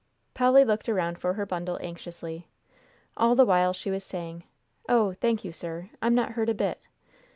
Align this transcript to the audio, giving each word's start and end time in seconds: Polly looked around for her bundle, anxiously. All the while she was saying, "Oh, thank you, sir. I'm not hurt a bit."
Polly 0.33 0.65
looked 0.65 0.89
around 0.89 1.19
for 1.19 1.35
her 1.35 1.45
bundle, 1.45 1.77
anxiously. 1.79 2.47
All 3.17 3.35
the 3.35 3.45
while 3.45 3.71
she 3.71 3.91
was 3.91 4.03
saying, 4.03 4.43
"Oh, 4.89 5.13
thank 5.13 5.45
you, 5.45 5.51
sir. 5.51 5.91
I'm 6.01 6.15
not 6.15 6.31
hurt 6.31 6.49
a 6.49 6.55
bit." 6.55 6.79